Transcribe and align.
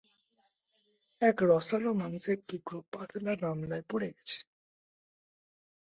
এক 1.21 1.37
রসালো 1.49 1.91
মাংসের 1.93 2.37
টুকরো 2.47 2.79
পাতলা 2.93 3.33
গামলায় 3.41 3.85
পড়ে 3.89 4.09
গেছে! 4.15 4.39